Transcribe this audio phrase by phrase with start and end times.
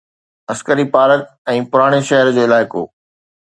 [0.53, 1.21] عسڪري park
[1.57, 2.81] ۽ پراڻي شهر جو علائقو